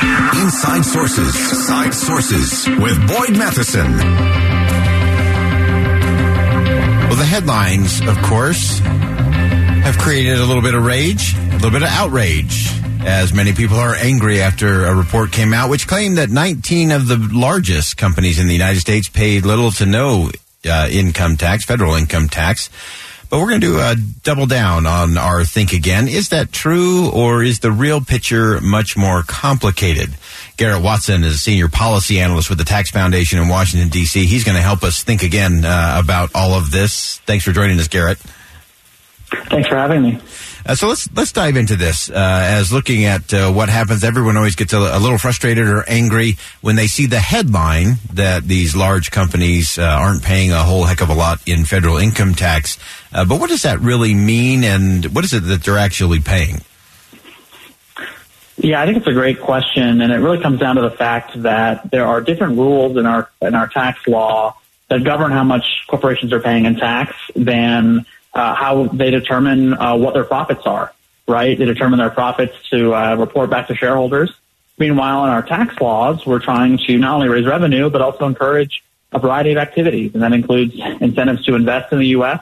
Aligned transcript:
Inside 0.00 0.84
Sources, 0.84 1.66
Side 1.66 1.94
Sources 1.94 2.68
with 2.78 2.96
Boyd 3.08 3.36
Matheson. 3.36 3.96
Well, 7.08 7.16
the 7.16 7.24
headlines, 7.24 8.00
of 8.06 8.16
course, 8.22 8.78
have 8.78 9.98
created 9.98 10.38
a 10.38 10.44
little 10.44 10.62
bit 10.62 10.74
of 10.74 10.84
rage, 10.84 11.34
a 11.34 11.52
little 11.54 11.70
bit 11.70 11.82
of 11.82 11.88
outrage, 11.88 12.68
as 13.00 13.32
many 13.32 13.52
people 13.52 13.76
are 13.78 13.94
angry 13.94 14.42
after 14.42 14.84
a 14.84 14.94
report 14.94 15.32
came 15.32 15.54
out 15.54 15.70
which 15.70 15.86
claimed 15.86 16.18
that 16.18 16.30
19 16.30 16.92
of 16.92 17.08
the 17.08 17.16
largest 17.32 17.96
companies 17.96 18.38
in 18.38 18.46
the 18.46 18.52
United 18.52 18.80
States 18.80 19.08
paid 19.08 19.46
little 19.46 19.70
to 19.72 19.86
no 19.86 20.30
uh, 20.68 20.88
income 20.90 21.36
tax, 21.36 21.64
federal 21.64 21.94
income 21.94 22.28
tax. 22.28 22.68
But 23.30 23.40
we're 23.40 23.48
going 23.48 23.60
to 23.60 23.66
do 23.66 23.78
a 23.78 23.94
double 24.22 24.46
down 24.46 24.86
on 24.86 25.18
our 25.18 25.44
think 25.44 25.72
again. 25.72 26.08
Is 26.08 26.30
that 26.30 26.50
true 26.50 27.10
or 27.10 27.42
is 27.42 27.60
the 27.60 27.70
real 27.70 28.00
picture 28.00 28.60
much 28.62 28.96
more 28.96 29.22
complicated? 29.22 30.14
Garrett 30.56 30.82
Watson 30.82 31.24
is 31.24 31.34
a 31.34 31.38
senior 31.38 31.68
policy 31.68 32.20
analyst 32.20 32.48
with 32.48 32.58
the 32.58 32.64
Tax 32.64 32.90
Foundation 32.90 33.38
in 33.38 33.48
Washington, 33.48 33.90
D.C. 33.90 34.24
He's 34.24 34.44
going 34.44 34.56
to 34.56 34.62
help 34.62 34.82
us 34.82 35.04
think 35.04 35.22
again 35.22 35.64
uh, 35.64 36.00
about 36.02 36.30
all 36.34 36.54
of 36.54 36.70
this. 36.70 37.18
Thanks 37.26 37.44
for 37.44 37.52
joining 37.52 37.78
us, 37.78 37.88
Garrett. 37.88 38.18
Thanks 39.50 39.68
for 39.68 39.76
having 39.76 40.02
me. 40.02 40.18
Uh, 40.66 40.74
so 40.74 40.88
let's 40.88 41.08
let's 41.14 41.32
dive 41.32 41.56
into 41.56 41.76
this. 41.76 42.10
Uh, 42.10 42.14
as 42.14 42.72
looking 42.72 43.04
at 43.04 43.32
uh, 43.32 43.50
what 43.50 43.68
happens, 43.68 44.04
everyone 44.04 44.36
always 44.36 44.56
gets 44.56 44.72
a, 44.72 44.78
a, 44.78 44.98
little 44.98 45.18
frustrated 45.18 45.66
or 45.66 45.88
angry 45.88 46.36
when 46.60 46.76
they 46.76 46.86
see 46.86 47.06
the 47.06 47.20
headline 47.20 47.94
that 48.12 48.44
these 48.44 48.74
large 48.74 49.10
companies 49.10 49.78
uh, 49.78 49.82
aren't 49.82 50.22
paying 50.22 50.52
a 50.52 50.62
whole 50.62 50.84
heck 50.84 51.00
of 51.00 51.08
a 51.08 51.14
lot 51.14 51.40
in 51.46 51.64
federal 51.64 51.96
income 51.96 52.34
tax. 52.34 52.78
Uh, 53.12 53.24
but 53.24 53.40
what 53.40 53.48
does 53.48 53.62
that 53.62 53.80
really 53.80 54.14
mean, 54.14 54.64
and 54.64 55.06
what 55.14 55.24
is 55.24 55.32
it 55.32 55.40
that 55.40 55.62
they're 55.64 55.78
actually 55.78 56.20
paying? 56.20 56.60
Yeah, 58.60 58.82
I 58.82 58.86
think 58.86 58.98
it's 58.98 59.06
a 59.06 59.12
great 59.12 59.40
question, 59.40 60.00
and 60.00 60.12
it 60.12 60.16
really 60.16 60.42
comes 60.42 60.58
down 60.58 60.76
to 60.76 60.82
the 60.82 60.90
fact 60.90 61.42
that 61.42 61.90
there 61.90 62.06
are 62.06 62.20
different 62.20 62.58
rules 62.58 62.96
in 62.96 63.06
our 63.06 63.30
in 63.40 63.54
our 63.54 63.68
tax 63.68 64.06
law 64.08 64.56
that 64.88 65.04
govern 65.04 65.30
how 65.30 65.44
much 65.44 65.84
corporations 65.86 66.32
are 66.32 66.40
paying 66.40 66.64
in 66.64 66.76
tax 66.76 67.14
than 67.36 68.04
uh, 68.38 68.54
how 68.54 68.84
they 68.84 69.10
determine 69.10 69.74
uh, 69.74 69.96
what 69.96 70.14
their 70.14 70.24
profits 70.24 70.64
are, 70.64 70.92
right? 71.26 71.58
They 71.58 71.64
determine 71.64 71.98
their 71.98 72.10
profits 72.10 72.54
to 72.70 72.94
uh, 72.94 73.16
report 73.16 73.50
back 73.50 73.66
to 73.66 73.74
shareholders. 73.74 74.32
Meanwhile, 74.78 75.24
in 75.24 75.30
our 75.30 75.42
tax 75.42 75.80
laws, 75.80 76.24
we're 76.24 76.38
trying 76.38 76.78
to 76.86 76.98
not 76.98 77.16
only 77.16 77.28
raise 77.28 77.46
revenue, 77.46 77.90
but 77.90 78.00
also 78.00 78.26
encourage 78.26 78.84
a 79.10 79.18
variety 79.18 79.50
of 79.50 79.58
activities. 79.58 80.14
And 80.14 80.22
that 80.22 80.32
includes 80.32 80.74
incentives 81.00 81.44
to 81.46 81.56
invest 81.56 81.92
in 81.92 81.98
the 81.98 82.06
U.S. 82.18 82.40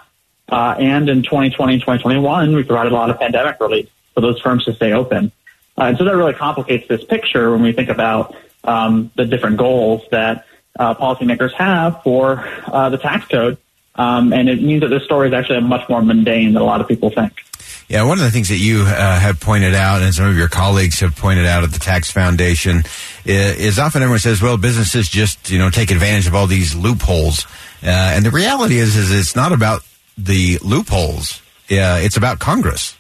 Uh, 0.51 0.75
and 0.79 1.09
in 1.09 1.23
2020 1.23 1.73
and 1.73 1.81
2021, 1.81 2.55
we 2.55 2.63
provided 2.63 2.93
a 2.93 2.95
lot 2.95 3.09
of 3.09 3.19
pandemic 3.19 3.59
relief 3.59 3.89
for 4.13 4.21
those 4.21 4.39
firms 4.41 4.67
to 4.67 4.75
stay 4.75 4.93
open. 4.93 5.33
Uh, 5.78 5.84
and 5.84 5.97
so 5.97 6.05
that 6.05 6.15
really 6.15 6.34
complicates 6.34 6.87
this 6.89 7.03
picture 7.05 7.53
when 7.53 7.63
we 7.63 7.73
think 7.73 7.89
about 7.89 8.37
um, 8.65 9.11
the 9.15 9.25
different 9.25 9.57
goals 9.57 10.03
that 10.11 10.45
uh, 10.78 10.95
policymakers 10.95 11.55
have 11.55 12.03
for 12.03 12.47
the 12.67 12.99
tax 12.99 13.27
code 13.28 13.57
um, 13.99 14.33
and 14.33 14.49
it 14.49 14.62
means 14.62 14.83
that 14.83 14.89
this 14.89 15.05
story 15.05 15.29
is 15.29 15.34
actually 15.34 15.61
much 15.61 15.89
more 15.89 16.03
mundane 16.03 16.53
than 16.53 16.62
a 16.62 16.65
lot 16.65 16.81
of 16.81 16.89
people 16.89 17.11
think. 17.11 17.43
Yeah, 17.89 18.03
one 18.03 18.19
of 18.19 18.25
the 18.25 18.33
things 18.33 18.49
that 18.49 18.59
you 18.59 18.83
uh, 18.83 19.21
have 19.21 19.39
pointed 19.39 19.75
out, 19.75 20.03
and 20.03 20.12
some 20.12 20.27
of 20.27 20.37
your 20.37 20.49
colleagues 20.49 20.99
have 21.01 21.15
pointed 21.15 21.47
out 21.47 21.62
at 21.62 21.71
the 21.71 21.79
Tax 21.79 22.11
Foundation, 22.11 22.83
is, 23.25 23.59
is 23.59 23.79
often 23.79 24.03
everyone 24.03 24.19
says, 24.19 24.43
"Well, 24.43 24.57
businesses 24.57 25.09
just 25.09 25.51
you 25.51 25.59
know 25.59 25.71
take 25.71 25.93
advantage 25.93 26.27
of 26.27 26.34
all 26.34 26.49
these 26.49 26.75
loopholes," 26.75 27.47
uh, 27.84 27.89
and 27.89 28.25
the 28.25 28.33
reality 28.33 28.79
is, 28.79 28.97
is 28.97 29.12
it's 29.12 29.37
not 29.37 29.53
about 29.53 29.83
the 30.19 30.59
loopholes; 30.63 31.41
uh, 31.71 32.03
it's 32.03 32.17
about 32.17 32.41
Congress. 32.41 32.97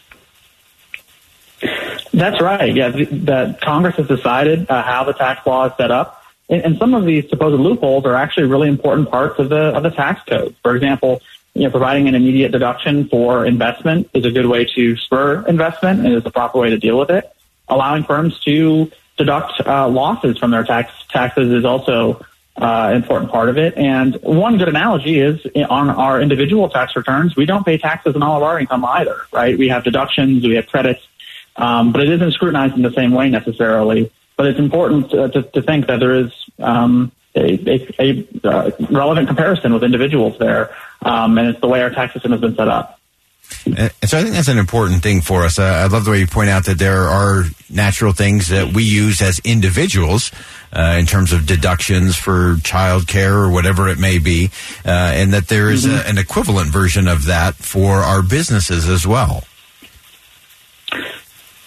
That's 2.12 2.40
right. 2.40 2.74
Yeah, 2.74 2.90
that 2.90 3.60
Congress 3.60 3.96
has 3.96 4.06
decided 4.06 4.70
uh, 4.70 4.82
how 4.82 5.02
the 5.02 5.12
tax 5.14 5.44
law 5.46 5.66
is 5.66 5.72
set 5.76 5.90
up, 5.90 6.22
and, 6.48 6.62
and 6.62 6.78
some 6.78 6.94
of 6.94 7.04
these 7.04 7.28
supposed 7.28 7.60
loopholes 7.60 8.04
are 8.04 8.14
actually 8.14 8.46
really 8.46 8.68
important 8.68 9.10
parts 9.10 9.38
of 9.38 9.48
the 9.48 9.74
of 9.76 9.82
the 9.82 9.90
tax 9.90 10.22
code. 10.28 10.54
For 10.62 10.74
example, 10.74 11.20
you 11.54 11.64
know, 11.64 11.70
providing 11.70 12.08
an 12.08 12.14
immediate 12.14 12.52
deduction 12.52 13.08
for 13.08 13.46
investment 13.46 14.10
is 14.14 14.24
a 14.24 14.30
good 14.30 14.46
way 14.46 14.66
to 14.74 14.96
spur 14.96 15.46
investment 15.46 16.04
and 16.04 16.14
is 16.14 16.22
the 16.22 16.30
proper 16.30 16.58
way 16.58 16.70
to 16.70 16.78
deal 16.78 16.98
with 16.98 17.10
it. 17.10 17.24
Allowing 17.68 18.04
firms 18.04 18.38
to 18.40 18.90
deduct 19.16 19.66
uh, 19.66 19.88
losses 19.88 20.38
from 20.38 20.50
their 20.50 20.64
tax 20.64 20.92
taxes 21.08 21.50
is 21.52 21.64
also 21.64 22.24
uh, 22.60 22.88
an 22.90 22.96
important 22.96 23.30
part 23.30 23.48
of 23.48 23.58
it. 23.58 23.76
And 23.76 24.16
one 24.22 24.58
good 24.58 24.68
analogy 24.68 25.18
is 25.18 25.40
on 25.68 25.90
our 25.90 26.20
individual 26.20 26.68
tax 26.68 26.94
returns, 26.94 27.36
we 27.36 27.46
don't 27.46 27.64
pay 27.64 27.78
taxes 27.78 28.14
on 28.14 28.22
all 28.22 28.36
of 28.36 28.42
our 28.42 28.58
income 28.60 28.84
either, 28.84 29.16
right? 29.32 29.58
We 29.58 29.68
have 29.68 29.84
deductions, 29.84 30.44
we 30.44 30.54
have 30.54 30.66
credits, 30.66 31.06
um, 31.56 31.92
but 31.92 32.02
it 32.02 32.10
isn't 32.10 32.32
scrutinized 32.32 32.74
in 32.74 32.82
the 32.82 32.92
same 32.92 33.12
way 33.12 33.30
necessarily 33.30 34.10
but 34.36 34.46
it's 34.46 34.58
important 34.58 35.10
to, 35.10 35.28
to, 35.28 35.42
to 35.42 35.62
think 35.62 35.86
that 35.86 36.00
there 36.00 36.14
is 36.14 36.32
um, 36.58 37.12
a, 37.34 37.58
a, 37.68 37.96
a 37.98 38.48
uh, 38.48 38.70
relevant 38.90 39.28
comparison 39.28 39.72
with 39.72 39.84
individuals 39.84 40.38
there, 40.38 40.74
um, 41.02 41.38
and 41.38 41.48
it's 41.48 41.60
the 41.60 41.68
way 41.68 41.82
our 41.82 41.90
tax 41.90 42.12
system 42.12 42.32
has 42.32 42.40
been 42.40 42.54
set 42.54 42.68
up. 42.68 42.98
And 43.64 43.90
so 44.04 44.18
I 44.18 44.22
think 44.22 44.34
that's 44.34 44.48
an 44.48 44.58
important 44.58 45.02
thing 45.02 45.20
for 45.20 45.44
us. 45.44 45.58
Uh, 45.58 45.62
I 45.62 45.86
love 45.86 46.04
the 46.04 46.10
way 46.10 46.20
you 46.20 46.26
point 46.26 46.50
out 46.50 46.66
that 46.66 46.78
there 46.78 47.02
are 47.02 47.44
natural 47.70 48.12
things 48.12 48.48
that 48.48 48.72
we 48.72 48.82
use 48.82 49.22
as 49.22 49.40
individuals 49.40 50.32
uh, 50.72 50.96
in 50.98 51.06
terms 51.06 51.32
of 51.32 51.46
deductions 51.46 52.16
for 52.16 52.56
child 52.62 53.06
care 53.06 53.34
or 53.34 53.50
whatever 53.50 53.88
it 53.88 53.98
may 53.98 54.18
be, 54.18 54.50
uh, 54.84 55.12
and 55.14 55.32
that 55.32 55.48
there 55.48 55.70
is 55.70 55.86
mm-hmm. 55.86 55.96
a, 55.96 56.10
an 56.10 56.18
equivalent 56.18 56.70
version 56.70 57.08
of 57.08 57.26
that 57.26 57.54
for 57.54 57.96
our 57.96 58.22
businesses 58.22 58.88
as 58.88 59.06
well. 59.06 59.44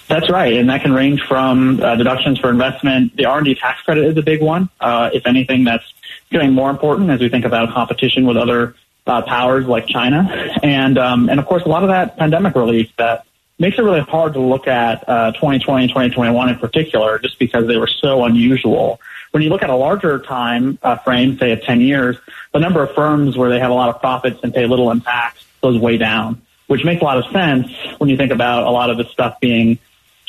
That's 0.09 0.27
right, 0.27 0.55
and 0.55 0.69
that 0.71 0.81
can 0.81 0.91
range 0.91 1.21
from 1.21 1.79
uh, 1.79 1.95
deductions 1.95 2.39
for 2.39 2.49
investment. 2.49 3.15
The 3.15 3.25
R&D 3.25 3.55
tax 3.55 3.83
credit 3.83 4.05
is 4.05 4.17
a 4.17 4.23
big 4.23 4.41
one. 4.41 4.67
Uh, 4.79 5.11
if 5.13 5.27
anything, 5.27 5.63
that's 5.63 5.85
getting 6.31 6.51
more 6.51 6.71
important 6.71 7.11
as 7.11 7.19
we 7.19 7.29
think 7.29 7.45
about 7.45 7.71
competition 7.71 8.25
with 8.25 8.35
other 8.35 8.75
uh, 9.05 9.21
powers 9.21 9.67
like 9.67 9.85
China, 9.85 10.27
and 10.63 10.97
um, 10.97 11.29
and 11.29 11.39
of 11.39 11.45
course 11.45 11.63
a 11.63 11.69
lot 11.69 11.83
of 11.83 11.89
that 11.89 12.17
pandemic 12.17 12.55
relief 12.55 12.91
that 12.97 13.25
makes 13.59 13.77
it 13.77 13.83
really 13.83 13.99
hard 14.01 14.33
to 14.33 14.39
look 14.39 14.67
at 14.67 15.01
2020 15.01 15.83
and 15.83 15.89
2021 15.91 16.49
in 16.49 16.57
particular, 16.57 17.19
just 17.19 17.37
because 17.37 17.67
they 17.67 17.77
were 17.77 17.87
so 17.87 18.23
unusual. 18.25 18.99
When 19.29 19.43
you 19.43 19.49
look 19.49 19.61
at 19.61 19.69
a 19.69 19.75
larger 19.75 20.17
time 20.19 20.79
uh, 20.81 20.95
frame, 20.97 21.37
say 21.37 21.51
of 21.51 21.61
10 21.61 21.81
years, 21.81 22.17
the 22.51 22.59
number 22.59 22.81
of 22.81 22.95
firms 22.95 23.37
where 23.37 23.49
they 23.49 23.59
have 23.59 23.69
a 23.69 23.75
lot 23.75 23.89
of 23.89 24.01
profits 24.01 24.39
and 24.41 24.51
pay 24.51 24.65
little 24.65 24.89
in 24.89 25.01
tax 25.01 25.45
goes 25.61 25.79
way 25.79 25.97
down, 25.97 26.41
which 26.65 26.83
makes 26.83 27.01
a 27.01 27.05
lot 27.05 27.17
of 27.17 27.31
sense 27.31 27.71
when 27.99 28.09
you 28.09 28.17
think 28.17 28.31
about 28.31 28.63
a 28.65 28.71
lot 28.71 28.89
of 28.89 28.97
this 28.97 29.09
stuff 29.09 29.39
being 29.39 29.77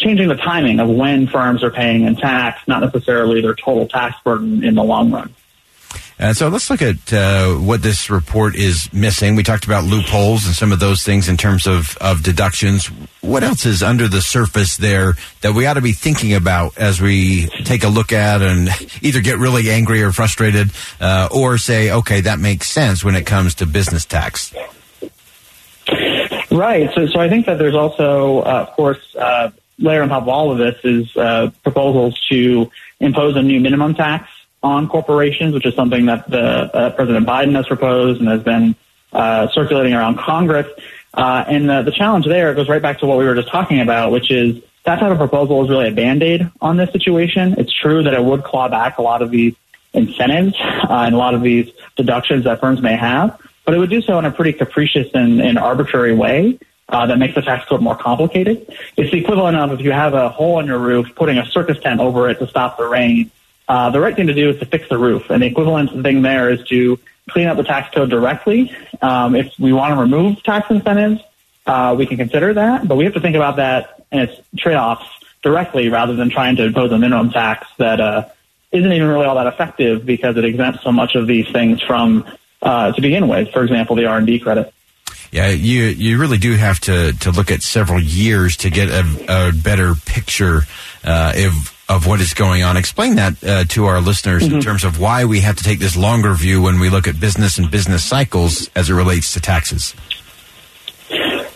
changing 0.01 0.29
the 0.29 0.37
timing 0.37 0.81
of 0.81 0.89
when 0.89 1.27
firms 1.27 1.63
are 1.63 1.71
paying 1.71 2.05
in 2.05 2.17
tax, 2.17 2.67
not 2.67 2.81
necessarily 2.81 3.41
their 3.41 3.55
total 3.55 3.87
tax 3.87 4.17
burden 4.25 4.65
in 4.65 4.75
the 4.75 4.83
long 4.83 5.11
run. 5.13 5.35
And 6.19 6.37
so 6.37 6.49
let's 6.49 6.69
look 6.69 6.83
at 6.83 7.13
uh, 7.15 7.55
what 7.55 7.83
this 7.83 8.11
report 8.11 8.55
is 8.55 8.93
missing. 8.93 9.37
We 9.37 9.43
talked 9.43 9.65
about 9.65 9.85
loopholes 9.85 10.45
and 10.45 10.55
some 10.55 10.71
of 10.71 10.79
those 10.79 11.03
things 11.03 11.31
in 11.31 11.39
terms 11.39 11.67
of, 11.67 11.97
of 11.99 12.23
deductions. 12.23 12.87
What 13.23 13.43
else 13.43 13.65
is 13.65 13.83
under 13.83 14.07
the 14.07 14.21
surface 14.21 14.77
there 14.77 15.15
that 15.41 15.55
we 15.55 15.65
ought 15.65 15.75
to 15.75 15.81
be 15.81 15.93
thinking 15.93 16.35
about 16.35 16.77
as 16.77 17.01
we 17.01 17.47
take 17.65 17.85
a 17.85 17.89
look 17.89 18.13
at 18.13 18.43
and 18.43 18.69
either 19.01 19.23
get 19.23 19.39
really 19.39 19.71
angry 19.71 20.03
or 20.03 20.13
frustrated 20.13 20.71
uh, 21.01 21.31
or 21.33 21.57
say, 21.57 21.91
okay, 21.91 22.21
that 22.21 22.39
makes 22.39 22.71
sense 22.71 23.03
when 23.03 23.17
it 23.17 23.25
comes 23.25 23.55
to 23.57 23.67
business 23.67 24.05
tax? 24.05 24.55
Right. 26.51 26.91
So, 26.95 27.07
so 27.07 27.19
I 27.19 27.31
think 27.31 27.47
that 27.47 27.59
there's 27.59 27.75
also, 27.75 28.41
uh, 28.41 28.67
of 28.69 28.77
course, 28.77 29.17
uh, 29.17 29.53
layer 29.81 30.03
on 30.03 30.09
top 30.09 30.23
of 30.23 30.29
all 30.29 30.53
of 30.53 30.59
this 30.59 30.77
is 30.85 31.17
uh, 31.17 31.51
proposals 31.63 32.21
to 32.29 32.71
impose 33.01 33.37
a 33.37 33.43
new 33.43 33.61
minimum 33.61 33.95
tax 33.95 34.29
on 34.63 34.89
corporations, 34.89 35.55
which 35.55 35.67
is 35.67 35.75
something 35.75 36.07
that 36.07 36.31
the 36.31 36.41
uh, 36.41 36.91
President 36.91 37.27
Biden 37.27 37.55
has 37.55 37.67
proposed 37.67 38.21
and 38.21 38.29
has 38.29 38.43
been 38.43 38.77
uh, 39.13 39.49
circulating 39.53 39.95
around 39.95 40.19
Congress. 40.19 40.67
Uh, 41.15 41.45
and 41.49 41.69
the, 41.69 41.83
the 41.83 41.91
challenge 41.91 42.27
there 42.27 42.55
goes 42.55 42.69
right 42.69 42.83
back 42.83 42.99
to 43.01 43.07
what 43.07 43.19
we 43.19 43.25
were 43.25 43.35
just 43.35 43.49
talking 43.49 43.81
about, 43.81 44.13
which 44.13 44.31
is 44.31 44.63
that 44.85 45.01
type 45.01 45.11
of 45.11 45.19
proposal 45.19 45.65
is 45.65 45.71
really 45.71 45.89
a 45.89 45.93
band-aid 45.93 46.49
on 46.61 46.77
this 46.77 46.91
situation. 46.93 47.55
It's 47.59 47.73
true 47.73 48.03
that 48.03 48.15
it 48.15 48.23
would 48.23 48.45
claw 48.45 48.69
back 48.69 48.99
a 48.99 49.03
lot 49.03 49.23
of 49.23 49.31
these 49.31 49.55
incentives 49.93 50.55
uh, 50.61 51.05
and 51.07 51.15
a 51.15 51.19
lot 51.19 51.35
of 51.35 51.43
these 51.43 51.71
deductions 51.97 52.45
that 52.45 52.61
firms 52.61 52.81
may 52.81 52.97
have, 52.97 53.41
but 53.65 53.75
it 53.75 53.79
would 53.79 53.91
do 53.91 54.01
so 54.01 54.19
in 54.19 54.25
a 54.25 54.31
pretty 54.31 54.53
capricious 54.53 55.09
and, 55.15 55.41
and 55.41 55.59
arbitrary 55.59 56.15
way. 56.15 56.59
Uh, 56.91 57.07
that 57.07 57.19
makes 57.19 57.37
the 57.37 57.43
tax 57.43 57.65
code 57.69 57.81
more 57.81 57.97
complicated. 57.97 58.67
It's 58.97 59.13
the 59.13 59.19
equivalent 59.19 59.57
of 59.57 59.73
if 59.73 59.81
you 59.81 59.93
have 59.93 60.13
a 60.13 60.29
hole 60.29 60.59
in 60.59 60.67
your 60.67 60.79
roof, 60.79 61.15
putting 61.15 61.39
a 61.39 61.47
circus 61.47 61.79
tent 61.79 62.01
over 62.01 62.29
it 62.29 62.41
to 62.41 62.49
stop 62.49 62.79
the 62.79 62.87
rain. 62.87 63.31
Uh, 63.69 63.91
the 63.91 64.01
right 64.01 64.17
thing 64.17 64.27
to 64.27 64.35
do 64.35 64.51
is 64.51 64.59
to 64.59 64.67
fix 64.67 64.89
the 64.89 64.99
roof, 64.99 65.31
and 65.31 65.43
the 65.43 65.47
equivalent 65.47 66.03
thing 66.03 66.23
there 66.23 66.51
is 66.51 66.61
to 66.65 66.99
clean 67.29 67.47
up 67.47 67.57
the 67.57 67.63
tax 67.63 67.95
code 67.95 68.11
directly. 68.11 68.75
Um, 69.01 69.37
if 69.37 69.57
we 69.59 69.73
want 69.73 69.95
to 69.95 70.01
remove 70.01 70.43
tax 70.43 70.69
incentives, 70.69 71.23
uh, 71.67 71.95
we 71.97 72.07
can 72.07 72.17
consider 72.17 72.55
that, 72.55 72.89
but 72.89 72.97
we 72.97 73.05
have 73.05 73.15
to 73.15 73.21
think 73.21 73.37
about 73.37 73.57
that 73.57 74.05
and 74.11 74.23
its 74.29 74.41
trade-offs 74.59 75.07
directly 75.43 75.89
rather 75.89 76.15
than 76.15 76.31
trying 76.31 76.57
to 76.57 76.65
impose 76.65 76.91
a 76.91 76.99
minimum 76.99 77.31
tax 77.31 77.69
that 77.79 78.01
uh, 78.01 78.29
isn't 78.73 78.93
even 78.93 79.09
really 79.09 79.27
all 79.27 79.37
that 79.37 79.47
effective 79.47 80.05
because 80.05 80.37
it 80.37 80.45
exempts 80.45 80.83
so 80.83 80.93
much 80.93 81.15
of 81.15 81.27
these 81.27 81.49
things 81.51 81.81
from 81.81 82.27
uh, 82.63 82.93
to 82.93 83.01
begin 83.01 83.29
with. 83.29 83.53
For 83.53 83.63
example, 83.63 83.97
the 83.97 84.07
R 84.07 84.19
and 84.19 84.27
D 84.27 84.39
credit. 84.39 84.73
Yeah, 85.33 85.49
you 85.49 85.85
you 85.85 86.19
really 86.19 86.39
do 86.39 86.57
have 86.57 86.81
to 86.81 87.13
to 87.13 87.31
look 87.31 87.51
at 87.51 87.63
several 87.63 88.01
years 88.01 88.57
to 88.59 88.71
get 88.71 88.89
a, 88.89 89.49
a 89.49 89.53
better 89.53 89.95
picture 90.07 90.63
uh, 91.05 91.33
of 91.37 91.81
of 91.89 92.07
what 92.07 92.21
is 92.21 92.35
going 92.35 92.63
on. 92.63 92.77
Explain 92.77 93.17
that 93.17 93.45
uh, 93.45 93.65
to 93.65 93.87
our 93.87 94.01
listeners 94.01 94.45
mm-hmm. 94.45 94.57
in 94.57 94.61
terms 94.61 94.85
of 94.85 95.01
why 95.01 95.25
we 95.25 95.41
have 95.41 95.57
to 95.57 95.65
take 95.65 95.79
this 95.79 95.97
longer 95.97 96.35
view 96.35 96.63
when 96.63 96.81
we 96.81 96.89
look 96.89 97.07
at 97.09 97.19
business 97.19 97.59
and 97.59 97.71
business 97.71 98.05
cycles 98.05 98.71
as 98.75 98.91
it 98.91 98.95
relates 98.95 99.33
to 99.35 99.41
taxes. 99.41 99.95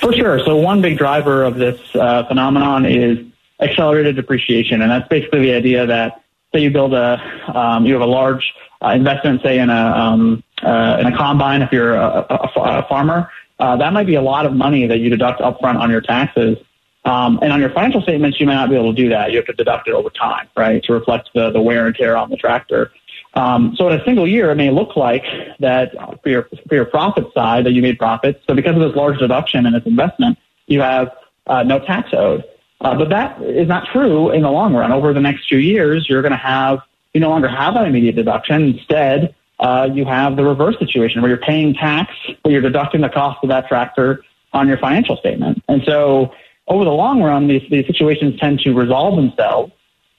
For 0.00 0.12
sure. 0.12 0.38
So 0.44 0.56
one 0.56 0.82
big 0.82 0.98
driver 0.98 1.44
of 1.44 1.56
this 1.56 1.80
uh, 1.94 2.26
phenomenon 2.26 2.84
is 2.84 3.18
accelerated 3.60 4.16
depreciation, 4.16 4.82
and 4.82 4.90
that's 4.90 5.08
basically 5.08 5.40
the 5.42 5.54
idea 5.54 5.86
that 5.86 6.22
say 6.52 6.62
you 6.62 6.70
build 6.70 6.94
a 6.94 7.18
um, 7.52 7.86
you 7.86 7.94
have 7.94 8.02
a 8.02 8.06
large 8.06 8.52
uh, 8.82 8.90
investment, 8.90 9.42
say 9.42 9.58
in 9.58 9.70
a 9.70 9.74
um, 9.74 10.42
uh, 10.62 10.98
in 11.00 11.06
a 11.06 11.16
combine, 11.16 11.62
if 11.62 11.72
you're 11.72 11.94
a, 11.94 12.26
a, 12.28 12.50
a 12.56 12.86
farmer, 12.88 13.30
uh, 13.58 13.76
that 13.76 13.92
might 13.92 14.06
be 14.06 14.14
a 14.14 14.22
lot 14.22 14.46
of 14.46 14.52
money 14.52 14.86
that 14.86 14.98
you 14.98 15.10
deduct 15.10 15.40
upfront 15.40 15.78
on 15.78 15.90
your 15.90 16.00
taxes. 16.00 16.58
Um, 17.04 17.38
and 17.42 17.52
on 17.52 17.60
your 17.60 17.70
financial 17.70 18.00
statements, 18.00 18.40
you 18.40 18.46
may 18.46 18.54
not 18.54 18.70
be 18.70 18.76
able 18.76 18.94
to 18.94 19.02
do 19.02 19.10
that. 19.10 19.30
You 19.30 19.36
have 19.36 19.46
to 19.46 19.52
deduct 19.52 19.88
it 19.88 19.94
over 19.94 20.08
time, 20.10 20.48
right, 20.56 20.82
to 20.84 20.92
reflect 20.92 21.30
the, 21.34 21.50
the 21.50 21.60
wear 21.60 21.86
and 21.86 21.94
tear 21.94 22.16
on 22.16 22.30
the 22.30 22.36
tractor. 22.36 22.92
Um, 23.34 23.74
so 23.76 23.88
in 23.88 24.00
a 24.00 24.04
single 24.04 24.26
year, 24.26 24.50
it 24.50 24.54
may 24.54 24.70
look 24.70 24.96
like 24.96 25.24
that 25.60 25.92
for 26.22 26.28
your, 26.28 26.48
for 26.68 26.74
your 26.74 26.84
profit 26.84 27.26
side 27.34 27.66
that 27.66 27.72
you 27.72 27.82
made 27.82 27.98
profits. 27.98 28.40
So 28.46 28.54
because 28.54 28.74
of 28.74 28.80
this 28.80 28.96
large 28.96 29.18
deduction 29.18 29.66
and 29.66 29.74
this 29.74 29.84
investment, 29.84 30.38
you 30.66 30.80
have 30.80 31.10
uh, 31.46 31.62
no 31.62 31.78
tax 31.78 32.14
owed. 32.14 32.44
Uh, 32.80 32.94
but 32.96 33.08
that 33.10 33.40
is 33.42 33.68
not 33.68 33.86
true 33.92 34.30
in 34.30 34.42
the 34.42 34.50
long 34.50 34.74
run. 34.74 34.92
Over 34.92 35.12
the 35.12 35.20
next 35.20 35.48
few 35.48 35.58
years, 35.58 36.08
you're 36.08 36.22
going 36.22 36.32
to 36.32 36.38
have 36.38 36.80
you 37.12 37.20
no 37.20 37.30
longer 37.30 37.48
have 37.48 37.74
that 37.74 37.86
immediate 37.86 38.16
deduction. 38.16 38.62
Instead, 38.62 39.34
uh, 39.60 39.88
you 39.92 40.04
have 40.04 40.36
the 40.36 40.44
reverse 40.44 40.78
situation 40.78 41.22
where 41.22 41.28
you're 41.28 41.38
paying 41.38 41.74
tax, 41.74 42.12
but 42.42 42.52
you're 42.52 42.60
deducting 42.60 43.00
the 43.00 43.08
cost 43.08 43.38
of 43.42 43.48
that 43.48 43.68
tractor 43.68 44.24
on 44.52 44.68
your 44.68 44.78
financial 44.78 45.16
statement. 45.16 45.62
And 45.68 45.82
so 45.84 46.32
over 46.68 46.84
the 46.84 46.92
long 46.92 47.22
run, 47.22 47.46
these, 47.46 47.62
these 47.70 47.86
situations 47.86 48.38
tend 48.38 48.60
to 48.60 48.72
resolve 48.72 49.16
themselves. 49.16 49.72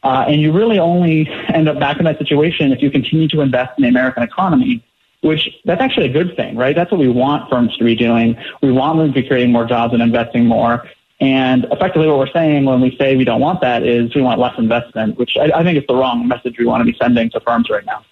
Uh, 0.03 0.25
and 0.27 0.39
you 0.39 0.51
really 0.51 0.77
only 0.77 1.27
end 1.47 1.67
up 1.67 1.79
back 1.79 1.97
in 1.97 2.05
that 2.05 2.19
situation 2.19 2.71
if 2.71 2.81
you 2.81 2.91
continue 2.91 3.27
to 3.27 3.41
invest 3.41 3.73
in 3.77 3.83
the 3.83 3.87
American 3.87 4.21
economy, 4.21 4.83
which 5.21 5.49
that's 5.65 5.81
actually 5.81 6.05
a 6.05 6.13
good 6.13 6.35
thing, 6.35 6.55
right? 6.55 6.75
That's 6.75 6.91
what 6.91 6.99
we 6.99 7.07
want 7.07 7.49
firms 7.49 7.75
to 7.77 7.83
be 7.83 7.95
doing. 7.95 8.37
We 8.61 8.71
want 8.71 8.99
them 8.99 9.07
to 9.07 9.21
be 9.21 9.27
creating 9.27 9.51
more 9.51 9.65
jobs 9.65 9.93
and 9.93 10.03
investing 10.03 10.45
more. 10.45 10.87
And 11.19 11.65
effectively 11.71 12.07
what 12.07 12.19
we're 12.19 12.31
saying 12.31 12.65
when 12.65 12.81
we 12.81 12.95
say 12.97 13.15
we 13.15 13.23
don't 13.23 13.41
want 13.41 13.61
that 13.61 13.83
is 13.83 14.13
we 14.13 14.21
want 14.21 14.39
less 14.39 14.53
investment, 14.59 15.17
which 15.17 15.37
I, 15.37 15.49
I 15.55 15.63
think 15.63 15.77
is 15.77 15.85
the 15.87 15.95
wrong 15.95 16.27
message 16.27 16.59
we 16.59 16.65
want 16.65 16.85
to 16.85 16.91
be 16.91 16.95
sending 17.01 17.29
to 17.31 17.39
firms 17.39 17.69
right 17.69 17.85
now. 17.85 18.05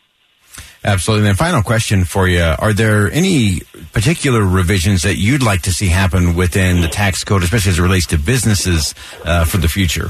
Absolutely. 0.85 1.29
And 1.29 1.37
final 1.37 1.63
question 1.63 2.03
for 2.03 2.27
you. 2.27 2.41
Are 2.41 2.73
there 2.73 3.09
any 3.11 3.61
particular 3.93 4.43
revisions 4.43 5.03
that 5.03 5.15
you'd 5.15 5.43
like 5.43 5.61
to 5.63 5.71
see 5.71 5.87
happen 5.87 6.35
within 6.35 6.81
the 6.81 6.89
tax 6.89 7.23
code, 7.23 7.43
especially 7.43 7.71
as 7.71 7.79
it 7.79 7.81
relates 7.81 8.07
to 8.07 8.17
businesses 8.17 8.93
uh, 9.23 9.45
for 9.45 9.57
the 9.57 9.69
future? 9.69 10.09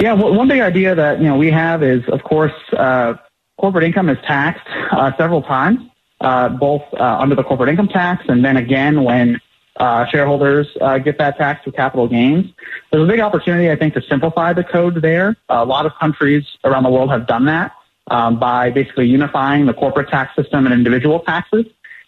Yeah, 0.00 0.12
well, 0.12 0.32
one 0.32 0.46
big 0.46 0.60
idea 0.60 0.94
that, 0.94 1.18
you 1.18 1.24
know, 1.24 1.36
we 1.36 1.50
have 1.50 1.82
is, 1.82 2.04
of 2.08 2.22
course, 2.22 2.52
uh, 2.76 3.14
corporate 3.58 3.82
income 3.82 4.08
is 4.08 4.18
taxed 4.24 4.68
uh, 4.92 5.10
several 5.16 5.42
times, 5.42 5.80
uh, 6.20 6.48
both 6.48 6.82
uh, 6.92 7.18
under 7.18 7.34
the 7.34 7.42
corporate 7.42 7.68
income 7.68 7.88
tax 7.88 8.24
and 8.28 8.44
then 8.44 8.56
again 8.56 9.02
when 9.02 9.40
uh, 9.78 10.06
shareholders 10.06 10.68
get 11.04 11.18
that 11.18 11.36
tax 11.36 11.64
through 11.64 11.72
capital 11.72 12.06
gains. 12.06 12.46
There's 12.92 13.02
a 13.02 13.06
big 13.10 13.20
opportunity, 13.20 13.70
I 13.70 13.76
think, 13.76 13.94
to 13.94 14.02
simplify 14.02 14.52
the 14.52 14.62
code 14.62 15.02
there. 15.02 15.36
A 15.48 15.64
lot 15.64 15.84
of 15.84 15.92
countries 15.98 16.44
around 16.62 16.84
the 16.84 16.90
world 16.90 17.10
have 17.10 17.26
done 17.26 17.46
that 17.46 17.72
um, 18.10 18.38
by 18.38 18.70
basically 18.70 19.06
unifying 19.06 19.66
the 19.66 19.74
corporate 19.74 20.08
tax 20.08 20.34
system 20.34 20.66
and 20.66 20.74
individual 20.74 21.20
taxes. 21.20 21.66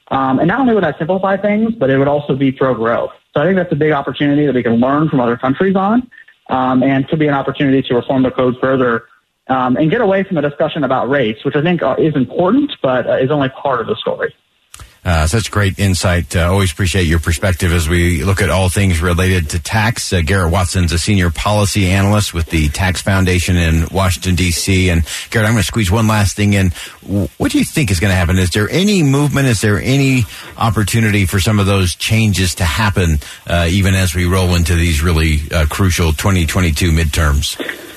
Um, 0.08 0.40
and 0.40 0.48
not 0.48 0.60
only 0.60 0.74
would 0.74 0.82
that 0.82 0.98
simplify 0.98 1.36
things, 1.36 1.74
but 1.74 1.88
it 1.88 1.98
would 1.98 2.08
also 2.08 2.34
be 2.34 2.50
pro 2.50 2.74
growth. 2.74 3.12
So 3.32 3.40
I 3.40 3.44
think 3.44 3.56
that's 3.56 3.72
a 3.72 3.76
big 3.76 3.92
opportunity 3.92 4.44
that 4.46 4.54
we 4.54 4.62
can 4.62 4.76
learn 4.80 5.08
from 5.08 5.20
other 5.20 5.36
countries 5.36 5.76
on, 5.76 6.10
um, 6.48 6.82
and 6.82 7.06
could 7.08 7.20
be 7.20 7.28
an 7.28 7.34
opportunity 7.34 7.80
to 7.82 7.94
reform 7.94 8.24
the 8.24 8.30
code 8.32 8.56
further 8.60 9.04
um, 9.46 9.76
and 9.76 9.90
get 9.90 10.00
away 10.00 10.24
from 10.24 10.36
the 10.36 10.42
discussion 10.42 10.84
about 10.84 11.08
rates, 11.08 11.44
which 11.44 11.54
I 11.54 11.62
think 11.62 11.82
uh, 11.82 11.96
is 11.98 12.14
important, 12.16 12.72
but 12.82 13.06
uh, 13.06 13.18
is 13.18 13.30
only 13.30 13.48
part 13.50 13.80
of 13.80 13.86
the 13.86 13.96
story. 13.96 14.34
Uh, 15.02 15.26
such 15.26 15.50
great 15.50 15.78
insight. 15.78 16.36
Uh, 16.36 16.50
always 16.50 16.70
appreciate 16.70 17.04
your 17.04 17.18
perspective 17.18 17.72
as 17.72 17.88
we 17.88 18.22
look 18.22 18.42
at 18.42 18.50
all 18.50 18.68
things 18.68 19.00
related 19.00 19.48
to 19.48 19.58
tax. 19.58 20.12
Uh, 20.12 20.20
Garrett 20.20 20.52
Watson's 20.52 20.92
a 20.92 20.98
senior 20.98 21.30
policy 21.30 21.86
analyst 21.86 22.34
with 22.34 22.46
the 22.50 22.68
Tax 22.68 23.00
Foundation 23.00 23.56
in 23.56 23.86
Washington, 23.90 24.34
D.C. 24.34 24.90
And 24.90 25.02
Garrett, 25.30 25.48
I'm 25.48 25.54
going 25.54 25.62
to 25.62 25.66
squeeze 25.66 25.90
one 25.90 26.06
last 26.06 26.36
thing 26.36 26.52
in. 26.52 26.70
What 27.38 27.50
do 27.50 27.58
you 27.58 27.64
think 27.64 27.90
is 27.90 27.98
going 27.98 28.10
to 28.10 28.16
happen? 28.16 28.38
Is 28.38 28.50
there 28.50 28.68
any 28.68 29.02
movement? 29.02 29.46
Is 29.48 29.62
there 29.62 29.80
any 29.80 30.24
opportunity 30.58 31.24
for 31.24 31.40
some 31.40 31.58
of 31.58 31.64
those 31.64 31.94
changes 31.94 32.56
to 32.56 32.64
happen, 32.64 33.20
uh, 33.46 33.68
even 33.70 33.94
as 33.94 34.14
we 34.14 34.26
roll 34.26 34.54
into 34.54 34.74
these 34.74 35.02
really 35.02 35.40
uh, 35.50 35.64
crucial 35.66 36.12
2022 36.12 36.92
midterms? 36.92 37.89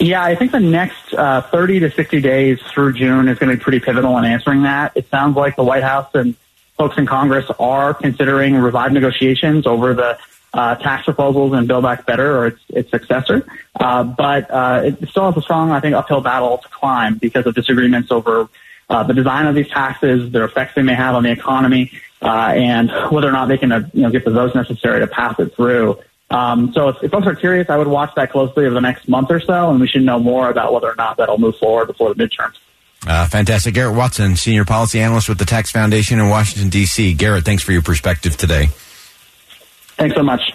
Yeah, 0.00 0.24
I 0.24 0.34
think 0.34 0.52
the 0.52 0.60
next 0.60 1.12
uh, 1.12 1.42
30 1.42 1.80
to 1.80 1.90
60 1.90 2.22
days 2.22 2.58
through 2.72 2.94
June 2.94 3.28
is 3.28 3.38
going 3.38 3.50
to 3.50 3.56
be 3.58 3.62
pretty 3.62 3.80
pivotal 3.80 4.16
in 4.16 4.24
answering 4.24 4.62
that. 4.62 4.92
It 4.94 5.10
sounds 5.10 5.36
like 5.36 5.56
the 5.56 5.62
White 5.62 5.82
House 5.82 6.08
and 6.14 6.34
folks 6.78 6.96
in 6.96 7.04
Congress 7.04 7.44
are 7.58 7.92
considering 7.92 8.56
revived 8.56 8.94
negotiations 8.94 9.66
over 9.66 9.92
the 9.92 10.18
uh, 10.54 10.76
tax 10.76 11.04
proposals 11.04 11.52
and 11.52 11.68
Build 11.68 11.84
Back 11.84 12.06
Better 12.06 12.38
or 12.38 12.46
its, 12.46 12.60
its 12.70 12.90
successor. 12.90 13.46
Uh, 13.78 14.02
but 14.04 14.50
uh, 14.50 14.82
it 14.84 15.08
still 15.10 15.26
has 15.30 15.36
a 15.36 15.42
strong, 15.42 15.70
I 15.70 15.80
think, 15.80 15.94
uphill 15.94 16.22
battle 16.22 16.56
to 16.56 16.68
climb 16.68 17.18
because 17.18 17.44
of 17.44 17.54
disagreements 17.54 18.10
over 18.10 18.48
uh, 18.88 19.04
the 19.04 19.12
design 19.12 19.46
of 19.46 19.54
these 19.54 19.68
taxes, 19.68 20.32
their 20.32 20.44
effects 20.44 20.74
they 20.76 20.82
may 20.82 20.94
have 20.94 21.14
on 21.14 21.24
the 21.24 21.30
economy, 21.30 21.92
uh, 22.22 22.54
and 22.56 22.90
whether 23.10 23.28
or 23.28 23.32
not 23.32 23.48
they 23.48 23.58
can 23.58 23.70
uh, 23.70 23.88
you 23.92 24.00
know, 24.00 24.10
get 24.10 24.24
the 24.24 24.30
votes 24.30 24.54
necessary 24.54 25.00
to 25.00 25.06
pass 25.06 25.38
it 25.38 25.54
through. 25.54 25.98
Um, 26.30 26.72
so 26.72 26.88
if, 26.90 27.02
if, 27.02 27.10
folks 27.10 27.26
are 27.26 27.34
curious, 27.34 27.68
I 27.68 27.76
would 27.76 27.88
watch 27.88 28.14
that 28.14 28.30
closely 28.30 28.64
over 28.64 28.74
the 28.74 28.80
next 28.80 29.08
month 29.08 29.30
or 29.30 29.40
so, 29.40 29.70
and 29.70 29.80
we 29.80 29.88
should 29.88 30.02
know 30.02 30.20
more 30.20 30.48
about 30.48 30.72
whether 30.72 30.88
or 30.88 30.94
not 30.94 31.16
that'll 31.16 31.38
move 31.38 31.56
forward 31.56 31.86
before 31.86 32.14
the 32.14 32.24
midterms. 32.24 32.54
Uh, 33.06 33.26
fantastic. 33.26 33.74
Garrett 33.74 33.96
Watson, 33.96 34.36
Senior 34.36 34.64
Policy 34.64 35.00
Analyst 35.00 35.28
with 35.28 35.38
the 35.38 35.44
Tax 35.44 35.70
Foundation 35.70 36.20
in 36.20 36.28
Washington, 36.28 36.68
D.C. 36.68 37.14
Garrett, 37.14 37.44
thanks 37.44 37.62
for 37.62 37.72
your 37.72 37.82
perspective 37.82 38.36
today. 38.36 38.66
Thanks 39.96 40.14
so 40.14 40.22
much. 40.22 40.52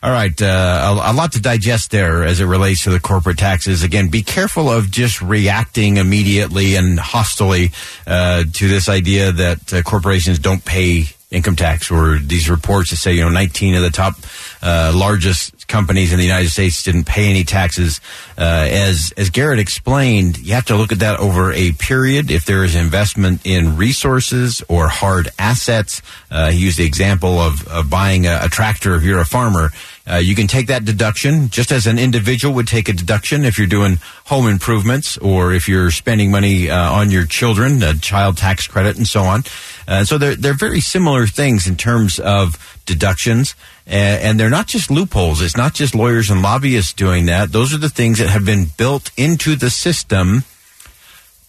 All 0.00 0.12
right, 0.12 0.40
uh, 0.40 1.00
a, 1.04 1.10
a, 1.10 1.12
lot 1.12 1.32
to 1.32 1.40
digest 1.40 1.90
there 1.90 2.22
as 2.22 2.40
it 2.40 2.44
relates 2.44 2.84
to 2.84 2.90
the 2.90 3.00
corporate 3.00 3.36
taxes. 3.36 3.82
Again, 3.82 4.10
be 4.10 4.22
careful 4.22 4.70
of 4.70 4.92
just 4.92 5.20
reacting 5.20 5.96
immediately 5.96 6.76
and 6.76 7.00
hostily 7.00 7.72
uh, 8.06 8.44
to 8.44 8.68
this 8.68 8.88
idea 8.88 9.32
that 9.32 9.74
uh, 9.74 9.82
corporations 9.82 10.38
don't 10.38 10.64
pay 10.64 11.06
income 11.30 11.56
tax 11.56 11.90
or 11.90 12.18
these 12.18 12.48
reports 12.48 12.90
that 12.90 12.96
say, 12.96 13.12
you 13.12 13.22
know, 13.22 13.28
19 13.28 13.74
of 13.74 13.82
the 13.82 13.90
top 13.90 14.14
uh, 14.62 14.92
largest 14.94 15.68
companies 15.68 16.12
in 16.12 16.18
the 16.18 16.24
United 16.24 16.48
States 16.48 16.82
didn't 16.82 17.04
pay 17.04 17.28
any 17.28 17.44
taxes. 17.44 18.00
Uh, 18.38 18.66
as 18.70 19.12
as 19.16 19.28
Garrett 19.28 19.58
explained, 19.58 20.38
you 20.38 20.54
have 20.54 20.64
to 20.66 20.76
look 20.76 20.90
at 20.90 21.00
that 21.00 21.20
over 21.20 21.52
a 21.52 21.72
period. 21.72 22.30
If 22.30 22.46
there 22.46 22.64
is 22.64 22.74
investment 22.74 23.42
in 23.44 23.76
resources 23.76 24.62
or 24.68 24.88
hard 24.88 25.28
assets, 25.38 26.00
uh, 26.30 26.50
he 26.50 26.58
used 26.58 26.78
the 26.78 26.86
example 26.86 27.38
of, 27.38 27.66
of 27.68 27.90
buying 27.90 28.26
a, 28.26 28.40
a 28.44 28.48
tractor 28.48 28.94
if 28.94 29.02
you're 29.02 29.20
a 29.20 29.26
farmer. 29.26 29.70
Uh, 30.10 30.16
you 30.16 30.34
can 30.34 30.46
take 30.46 30.68
that 30.68 30.84
deduction 30.84 31.48
just 31.50 31.70
as 31.70 31.86
an 31.86 31.98
individual 31.98 32.54
would 32.54 32.66
take 32.66 32.88
a 32.88 32.92
deduction 32.92 33.44
if 33.44 33.58
you're 33.58 33.66
doing 33.66 33.98
home 34.24 34.48
improvements 34.48 35.18
or 35.18 35.52
if 35.52 35.68
you're 35.68 35.90
spending 35.90 36.30
money 36.30 36.70
uh, 36.70 36.92
on 36.92 37.10
your 37.10 37.26
children, 37.26 37.82
a 37.82 37.94
child 37.94 38.36
tax 38.36 38.66
credit, 38.66 38.96
and 38.96 39.06
so 39.06 39.22
on. 39.22 39.42
Uh, 39.86 40.04
so 40.04 40.16
they're, 40.16 40.34
they're 40.34 40.54
very 40.54 40.80
similar 40.80 41.26
things 41.26 41.66
in 41.66 41.76
terms 41.76 42.18
of 42.18 42.80
deductions. 42.86 43.54
And, 43.86 44.22
and 44.22 44.40
they're 44.40 44.50
not 44.50 44.66
just 44.66 44.90
loopholes. 44.90 45.42
It's 45.42 45.56
not 45.56 45.74
just 45.74 45.94
lawyers 45.94 46.30
and 46.30 46.42
lobbyists 46.42 46.94
doing 46.94 47.26
that. 47.26 47.52
Those 47.52 47.74
are 47.74 47.78
the 47.78 47.90
things 47.90 48.18
that 48.18 48.28
have 48.28 48.44
been 48.44 48.66
built 48.76 49.10
into 49.16 49.56
the 49.56 49.70
system 49.70 50.44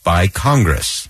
by 0.04 0.28
Congress. 0.28 1.08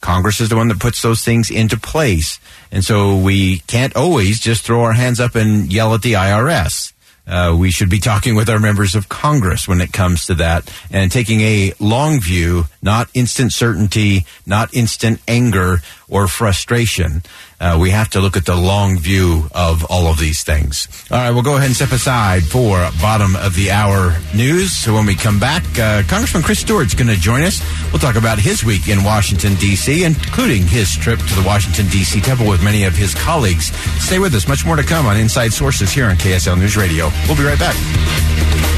Congress 0.00 0.40
is 0.40 0.48
the 0.48 0.56
one 0.56 0.68
that 0.68 0.80
puts 0.80 1.02
those 1.02 1.24
things 1.24 1.50
into 1.50 1.78
place. 1.78 2.38
And 2.70 2.84
so 2.84 3.16
we 3.16 3.60
can't 3.60 3.96
always 3.96 4.40
just 4.40 4.64
throw 4.64 4.82
our 4.82 4.92
hands 4.92 5.20
up 5.20 5.34
and 5.34 5.72
yell 5.72 5.94
at 5.94 6.02
the 6.02 6.14
IRS. 6.14 6.92
Uh, 7.26 7.54
we 7.58 7.70
should 7.70 7.90
be 7.90 7.98
talking 7.98 8.34
with 8.34 8.48
our 8.48 8.58
members 8.58 8.94
of 8.94 9.10
Congress 9.10 9.68
when 9.68 9.82
it 9.82 9.92
comes 9.92 10.24
to 10.24 10.34
that 10.34 10.72
and 10.90 11.12
taking 11.12 11.42
a 11.42 11.74
long 11.78 12.20
view, 12.20 12.64
not 12.80 13.10
instant 13.12 13.52
certainty, 13.52 14.24
not 14.46 14.72
instant 14.74 15.20
anger 15.28 15.82
or 16.08 16.26
frustration. 16.26 17.22
Uh, 17.60 17.76
we 17.80 17.90
have 17.90 18.08
to 18.10 18.20
look 18.20 18.36
at 18.36 18.46
the 18.46 18.54
long 18.54 18.98
view 18.98 19.48
of 19.52 19.84
all 19.86 20.06
of 20.06 20.18
these 20.18 20.42
things. 20.44 20.86
All 21.10 21.18
right, 21.18 21.30
we'll 21.30 21.42
go 21.42 21.56
ahead 21.56 21.66
and 21.66 21.76
step 21.76 21.90
aside 21.92 22.44
for 22.44 22.88
bottom 23.00 23.34
of 23.36 23.54
the 23.54 23.70
hour 23.70 24.16
news. 24.34 24.76
So 24.76 24.94
when 24.94 25.06
we 25.06 25.14
come 25.14 25.40
back, 25.40 25.64
uh, 25.78 26.02
Congressman 26.06 26.42
Chris 26.42 26.60
Stewart's 26.60 26.94
going 26.94 27.08
to 27.08 27.16
join 27.16 27.42
us. 27.42 27.60
We'll 27.92 27.98
talk 27.98 28.16
about 28.16 28.38
his 28.38 28.62
week 28.62 28.88
in 28.88 29.02
Washington, 29.02 29.54
D.C., 29.56 30.04
including 30.04 30.62
his 30.66 30.94
trip 30.94 31.18
to 31.18 31.34
the 31.34 31.42
Washington, 31.44 31.88
D.C. 31.88 32.20
Temple 32.20 32.46
with 32.46 32.62
many 32.62 32.84
of 32.84 32.94
his 32.94 33.14
colleagues. 33.14 33.72
Stay 34.02 34.18
with 34.18 34.34
us. 34.34 34.46
Much 34.46 34.64
more 34.64 34.76
to 34.76 34.84
come 34.84 35.06
on 35.06 35.16
Inside 35.16 35.52
Sources 35.52 35.90
here 35.90 36.06
on 36.06 36.16
KSL 36.16 36.58
News 36.58 36.76
Radio. 36.76 37.10
We'll 37.26 37.36
be 37.36 37.44
right 37.44 37.58
back. 37.58 38.77